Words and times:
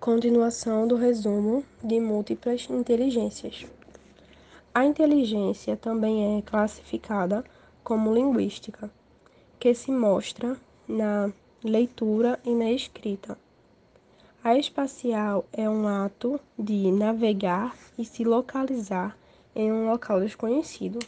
Continuação 0.00 0.88
do 0.88 0.96
resumo 0.96 1.62
de 1.84 2.00
múltiplas 2.00 2.66
inteligências. 2.70 3.66
A 4.74 4.82
inteligência 4.82 5.76
também 5.76 6.38
é 6.38 6.40
classificada 6.42 7.44
como 7.84 8.14
linguística, 8.14 8.90
que 9.58 9.74
se 9.74 9.90
mostra 9.92 10.56
na 10.88 11.30
leitura 11.62 12.40
e 12.46 12.54
na 12.54 12.72
escrita. 12.72 13.36
A 14.42 14.56
espacial 14.56 15.44
é 15.52 15.68
um 15.68 15.86
ato 15.86 16.40
de 16.58 16.90
navegar 16.90 17.76
e 17.98 18.04
se 18.06 18.24
localizar 18.24 19.14
em 19.54 19.70
um 19.70 19.90
local 19.90 20.18
desconhecido. 20.18 20.98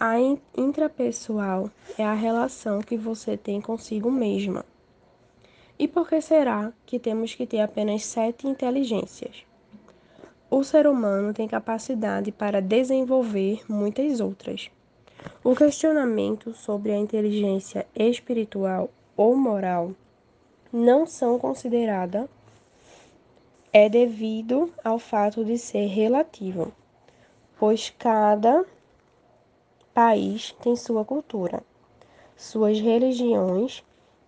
A 0.00 0.14
intrapessoal 0.56 1.70
é 1.98 2.06
a 2.06 2.14
relação 2.14 2.80
que 2.80 2.96
você 2.96 3.36
tem 3.36 3.60
consigo 3.60 4.10
mesma. 4.10 4.64
E 5.82 5.88
por 5.88 6.08
que 6.08 6.20
será 6.20 6.72
que 6.86 6.96
temos 6.96 7.34
que 7.34 7.44
ter 7.44 7.60
apenas 7.60 8.04
sete 8.04 8.46
inteligências? 8.46 9.44
O 10.48 10.62
ser 10.62 10.86
humano 10.86 11.34
tem 11.34 11.48
capacidade 11.48 12.30
para 12.30 12.62
desenvolver 12.62 13.64
muitas 13.68 14.20
outras. 14.20 14.70
O 15.42 15.56
questionamento 15.56 16.54
sobre 16.54 16.92
a 16.92 16.96
inteligência 16.96 17.84
espiritual 17.96 18.90
ou 19.16 19.34
moral 19.34 19.90
não 20.72 21.04
são 21.04 21.36
considerada 21.36 22.30
é 23.72 23.88
devido 23.88 24.72
ao 24.84 25.00
fato 25.00 25.44
de 25.44 25.58
ser 25.58 25.86
relativo, 25.86 26.72
pois 27.58 27.92
cada 27.98 28.64
país 29.92 30.52
tem 30.62 30.76
sua 30.76 31.04
cultura, 31.04 31.60
suas 32.36 32.78
religiões 32.78 33.82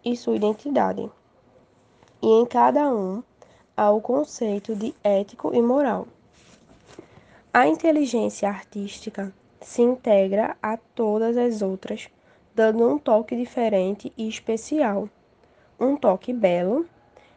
e 0.05 0.17
sua 0.17 0.35
identidade 0.35 1.09
e 2.25 2.27
em 2.27 2.47
cada 2.47 2.89
um 2.89 3.23
há 3.77 3.91
o 3.91 4.01
conceito 4.01 4.75
de 4.75 4.95
ético 5.05 5.55
e 5.55 5.61
moral. 5.61 6.09
A 7.53 7.69
inteligência 7.69 8.49
artística 8.49 9.31
se 9.61 9.83
integra 9.83 10.57
a 10.63 10.79
todas 10.79 11.37
as 11.37 11.61
outras, 11.61 12.09
dando 12.55 12.89
um 12.89 12.97
toque 12.97 13.37
diferente 13.37 14.11
e 14.17 14.27
especial, 14.27 15.07
um 15.79 15.97
toque 15.97 16.33
belo, 16.33 16.87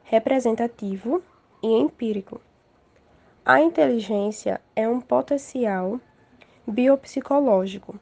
representativo 0.06 1.22
e 1.62 1.68
empírico. 1.68 2.40
A 3.44 3.60
inteligência 3.60 4.62
é 4.74 4.88
um 4.88 5.02
potencial 5.02 6.00
biopsicológico, 6.66 8.00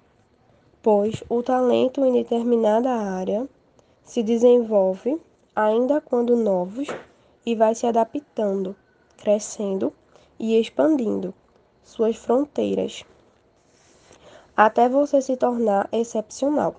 pois 0.83 1.23
o 1.29 1.41
talento 1.41 2.05
em 2.05 2.13
determinada 2.13 2.91
área 2.91 3.49
se 4.03 4.21
desenvolve 4.21 5.19
ainda 5.55 6.01
quando 6.01 6.35
novos, 6.35 6.87
e 7.45 7.55
vai 7.55 7.75
se 7.75 7.85
adaptando, 7.85 8.75
crescendo 9.17 9.93
e 10.39 10.59
expandindo 10.59 11.33
suas 11.83 12.15
fronteiras 12.15 13.05
até 14.55 14.87
você 14.87 15.21
se 15.21 15.35
tornar 15.35 15.89
excepcional. 15.91 16.75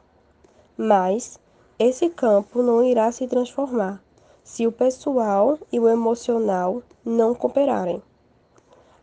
Mas 0.77 1.39
esse 1.79 2.09
campo 2.09 2.63
não 2.63 2.83
irá 2.83 3.13
se 3.13 3.27
transformar 3.27 4.03
se 4.43 4.67
o 4.67 4.73
pessoal 4.73 5.59
e 5.71 5.79
o 5.79 5.89
emocional 5.89 6.83
não 7.05 7.35
cooperarem. 7.35 8.03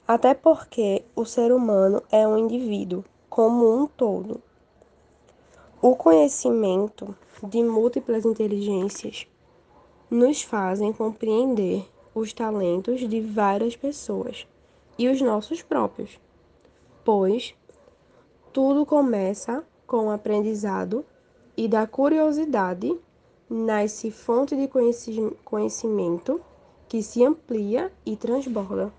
Até 0.07 0.33
porque 0.33 1.03
o 1.15 1.25
ser 1.25 1.51
humano 1.51 2.01
é 2.11 2.27
um 2.27 2.37
indivíduo 2.37 3.03
como 3.29 3.71
um 3.71 3.85
todo. 3.85 4.41
O 5.81 5.95
conhecimento 5.95 7.15
de 7.43 7.61
múltiplas 7.61 8.25
inteligências 8.25 9.27
nos 10.09 10.41
fazem 10.41 10.93
compreender 10.93 11.87
os 12.13 12.33
talentos 12.33 13.01
de 13.01 13.21
várias 13.21 13.75
pessoas 13.75 14.47
e 14.97 15.07
os 15.07 15.21
nossos 15.21 15.61
próprios, 15.61 16.19
pois 17.03 17.55
tudo 18.51 18.85
começa 18.85 19.63
com 19.87 20.07
o 20.07 20.11
aprendizado 20.11 21.05
e 21.57 21.67
da 21.67 21.87
curiosidade 21.87 22.95
nasce 23.49 24.09
fonte 24.11 24.55
de 24.55 24.67
conhecimento 25.43 26.41
que 26.87 27.01
se 27.01 27.23
amplia 27.23 27.91
e 28.05 28.15
transborda. 28.15 28.93